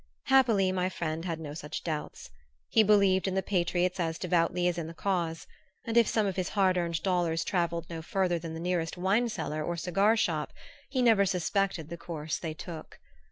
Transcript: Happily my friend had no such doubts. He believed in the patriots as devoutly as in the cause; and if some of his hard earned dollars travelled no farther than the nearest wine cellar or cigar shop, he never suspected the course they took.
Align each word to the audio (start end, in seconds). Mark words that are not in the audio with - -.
Happily 0.23 0.71
my 0.71 0.89
friend 0.89 1.25
had 1.25 1.39
no 1.39 1.53
such 1.53 1.83
doubts. 1.83 2.31
He 2.69 2.81
believed 2.81 3.27
in 3.27 3.35
the 3.35 3.43
patriots 3.43 3.99
as 3.99 4.17
devoutly 4.17 4.67
as 4.67 4.79
in 4.79 4.87
the 4.87 4.95
cause; 4.95 5.45
and 5.85 5.95
if 5.95 6.07
some 6.07 6.25
of 6.25 6.37
his 6.37 6.49
hard 6.49 6.75
earned 6.75 7.03
dollars 7.03 7.43
travelled 7.43 7.87
no 7.87 8.01
farther 8.01 8.39
than 8.39 8.55
the 8.55 8.59
nearest 8.59 8.97
wine 8.97 9.29
cellar 9.29 9.63
or 9.63 9.77
cigar 9.77 10.17
shop, 10.17 10.53
he 10.89 11.03
never 11.03 11.27
suspected 11.27 11.89
the 11.89 11.97
course 11.97 12.39
they 12.39 12.55
took. 12.55 12.99